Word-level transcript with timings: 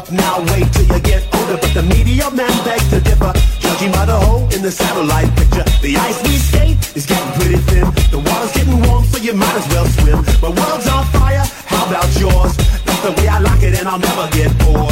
up 0.00 0.10
now, 0.12 0.40
wait 0.52 0.66
till 0.72 0.88
you 0.92 1.00
get 1.00 1.22
older. 1.36 1.58
But 1.60 1.72
the 1.74 1.82
media 1.82 2.30
man 2.30 2.54
beg 2.64 2.80
to 2.90 3.00
differ, 3.00 3.32
judging 3.60 3.92
by 3.92 4.06
the 4.06 4.16
hole 4.24 4.48
in 4.54 4.62
the 4.62 4.70
satellite 4.70 5.28
picture. 5.36 5.64
The 5.84 5.96
ice 6.08 6.18
we 6.24 6.36
skate 6.48 6.78
is 6.96 7.04
getting 7.04 7.32
pretty 7.38 7.60
thin. 7.68 7.84
The 8.14 8.18
water's 8.18 8.52
getting 8.56 8.80
warm, 8.86 9.04
so 9.04 9.18
you 9.18 9.34
might 9.34 9.56
as 9.60 9.66
well 9.72 9.86
swim. 9.96 10.18
My 10.44 10.50
world's 10.58 10.88
on 10.88 11.04
fire, 11.16 11.44
how 11.72 11.84
about 11.88 12.08
yours? 12.18 12.56
That's 12.86 13.02
the 13.06 13.12
way 13.18 13.28
I 13.28 13.38
like 13.40 13.62
it, 13.62 13.78
and 13.78 13.86
I'll 13.88 13.98
never 13.98 14.26
get 14.36 14.50
bored. 14.64 14.89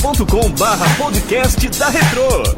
facebook.com 0.00 0.50
barra 0.58 0.86
podcast 0.96 1.78
da 1.78 1.88
Retro. 1.88 2.49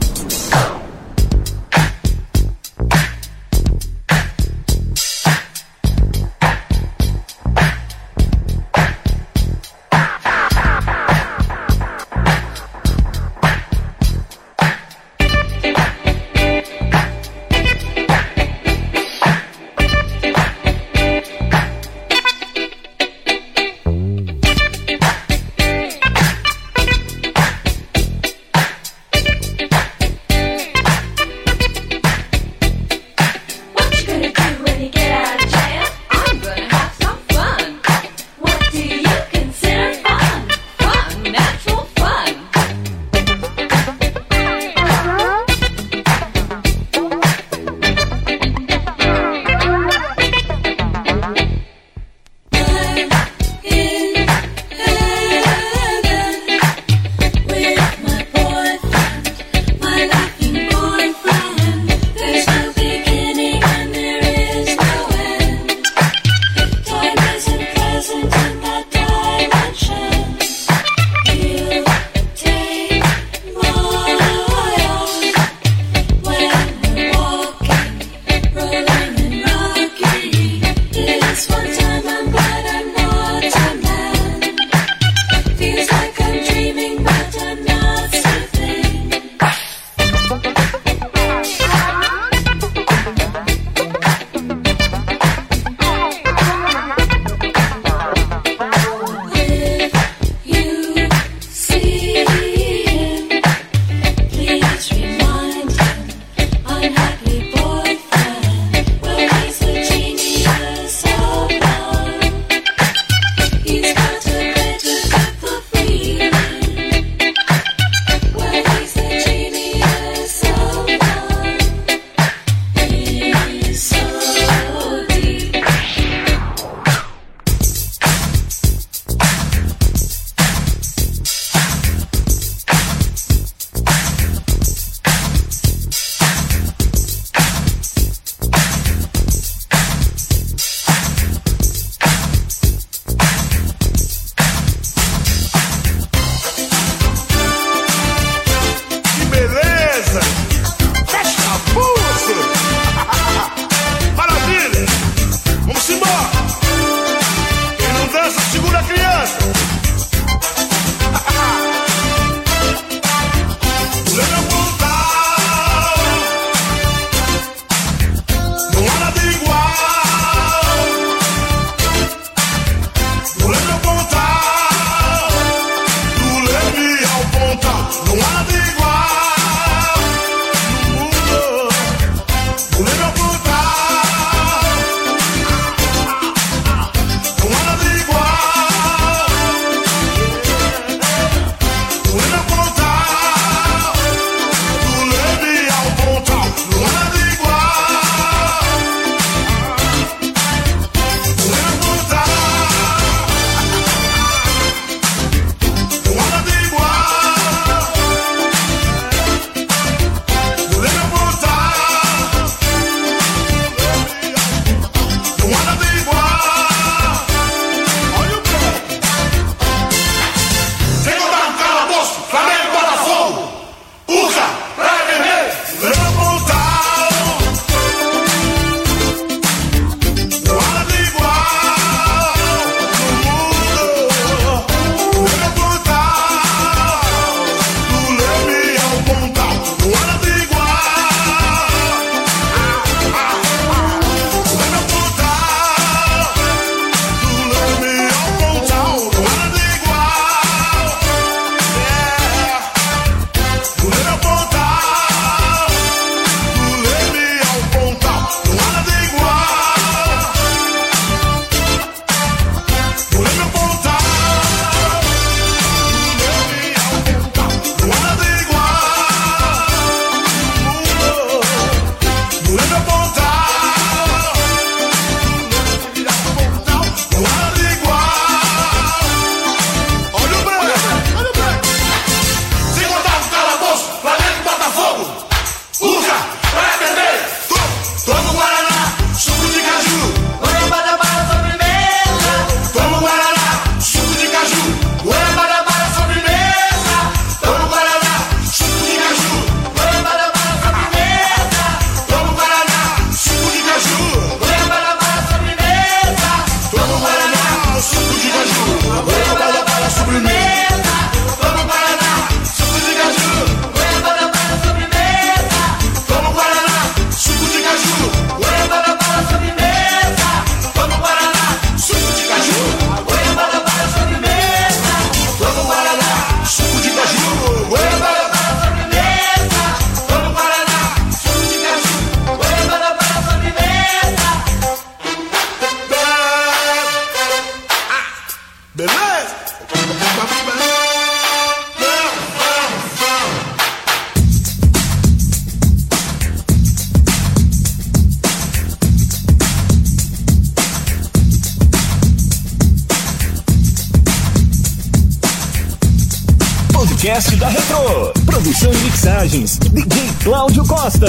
Podcast 357.02 357.34
da 357.34 357.48
Retro. 357.48 358.12
Produção 358.24 358.72
e 358.72 358.76
mixagens, 358.76 359.58
DJ 359.58 360.08
Cláudio 360.22 360.64
Costa. 360.64 361.08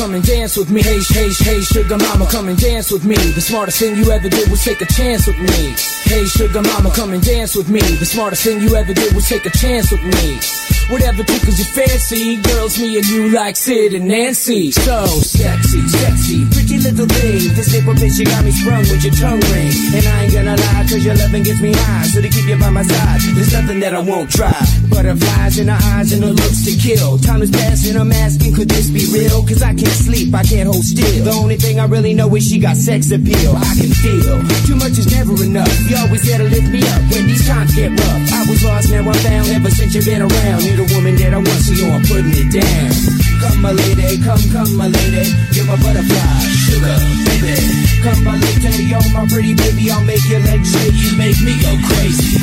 Come 0.00 0.14
and 0.14 0.26
dance 0.26 0.56
with 0.56 0.70
me. 0.70 0.80
Hey, 0.80 0.98
hey, 1.10 1.28
hey 1.28 1.60
sugar 1.60 1.98
mama, 1.98 2.26
come 2.30 2.48
and 2.48 2.58
dance 2.58 2.90
with 2.90 3.04
me. 3.04 3.16
The 3.16 3.40
smartest 3.42 3.80
thing 3.80 3.96
you 3.96 4.10
ever 4.10 4.30
did 4.30 4.48
was 4.48 4.64
take 4.64 4.80
a 4.80 4.86
chance 4.86 5.26
with 5.26 5.38
me. 5.38 5.74
Hey 6.04 6.24
sugar 6.24 6.62
mama, 6.62 6.90
come 6.90 7.12
and 7.12 7.22
dance 7.22 7.54
with 7.54 7.68
me. 7.68 7.80
The 7.80 8.06
smartest 8.06 8.42
thing 8.42 8.62
you 8.62 8.76
ever 8.76 8.94
did 8.94 9.14
was 9.14 9.28
take 9.28 9.44
a 9.44 9.50
chance 9.50 9.90
with 9.92 10.02
me. 10.02 10.79
Whatever 10.90 11.22
tickles 11.22 11.56
your 11.56 11.70
fancy, 11.70 12.34
girls, 12.42 12.76
me 12.80 12.98
and 12.98 13.06
you 13.06 13.30
like 13.30 13.54
Sid 13.54 13.94
and 13.94 14.08
Nancy. 14.08 14.72
So 14.72 15.06
sexy, 15.06 15.86
sexy, 15.86 16.44
pretty 16.50 16.82
little 16.82 17.06
thing. 17.06 17.54
This 17.54 17.70
little 17.72 17.94
bitch, 17.94 18.18
you 18.18 18.26
got 18.26 18.44
me 18.44 18.50
sprung 18.50 18.82
with 18.90 19.04
your 19.04 19.14
tongue 19.14 19.38
ring. 19.54 19.70
And 19.94 20.02
I 20.02 20.24
ain't 20.24 20.32
gonna 20.34 20.56
lie, 20.58 20.82
cause 20.90 21.04
your 21.04 21.14
loving 21.14 21.44
gets 21.44 21.60
me 21.60 21.72
high. 21.72 22.10
So 22.10 22.20
to 22.20 22.28
keep 22.28 22.44
you 22.44 22.58
by 22.58 22.70
my 22.70 22.82
side, 22.82 23.20
there's 23.38 23.52
nothing 23.52 23.78
that 23.80 23.94
I 23.94 24.00
won't 24.00 24.30
try. 24.30 24.50
Butterflies 24.90 25.60
in 25.60 25.68
her 25.68 25.78
eyes 25.94 26.10
and 26.12 26.24
the 26.24 26.32
looks 26.32 26.66
to 26.66 26.74
kill. 26.74 27.18
Time 27.18 27.42
is 27.42 27.52
passing, 27.52 27.96
I'm 27.96 28.10
asking, 28.10 28.54
could 28.54 28.68
this 28.68 28.90
be 28.90 29.06
real? 29.14 29.46
Cause 29.46 29.62
I 29.62 29.74
can't 29.78 29.94
sleep, 29.94 30.34
I 30.34 30.42
can't 30.42 30.66
hold 30.66 30.82
still. 30.82 31.22
The 31.22 31.30
only 31.30 31.56
thing 31.56 31.78
I 31.78 31.86
really 31.86 32.14
know 32.14 32.34
is 32.34 32.42
she 32.50 32.58
got 32.58 32.74
sex 32.74 33.12
appeal. 33.12 33.54
I 33.54 33.78
can 33.78 33.94
feel 33.94 34.42
too 34.66 34.74
much 34.74 34.98
is 34.98 35.06
never 35.06 35.38
enough. 35.38 35.70
You 35.86 36.02
always 36.02 36.26
there 36.26 36.38
to 36.38 36.50
lift 36.50 36.66
me 36.66 36.82
up 36.82 37.02
when 37.14 37.30
these 37.30 37.46
times 37.46 37.78
get 37.78 37.94
rough. 37.94 38.22
I 38.34 38.42
was 38.50 38.64
lost, 38.64 38.90
now 38.90 39.06
I'm 39.06 39.14
found. 39.22 39.46
Ever 39.54 39.70
since 39.70 39.94
you've 39.94 40.04
been 40.04 40.22
around, 40.22 40.79
the 40.86 40.94
woman 40.94 41.14
that 41.16 41.34
I 41.34 41.38
want, 41.38 41.60
so 41.60 41.84
I'm 41.92 42.02
putting 42.08 42.32
it 42.32 42.48
down. 42.48 42.92
Come, 43.40 43.60
my 43.60 43.72
lady, 43.72 44.16
come, 44.22 44.40
come, 44.52 44.76
my 44.76 44.88
lady. 44.88 45.32
You're 45.52 45.68
my 45.68 45.76
butterfly, 45.76 46.40
sugar, 46.64 46.96
baby. 47.28 47.52
Come, 48.00 48.24
my 48.24 48.36
lady, 48.40 48.88
yo, 48.88 49.00
my 49.12 49.26
pretty 49.28 49.54
baby. 49.54 49.90
I'll 49.90 50.04
make 50.04 50.24
your 50.28 50.40
legs 50.40 50.72
shake, 50.72 50.96
you 50.96 51.16
make 51.16 51.36
me 51.44 51.60
go 51.60 51.72
crazy. 51.84 52.40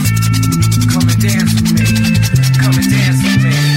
Come 0.85 1.09
and 1.09 1.19
dance 1.21 1.53
with 1.57 1.73
me. 1.73 1.87
Come 2.61 2.77
and 2.77 2.89
dance 2.89 3.21
with 3.25 3.41
me. 3.41 3.76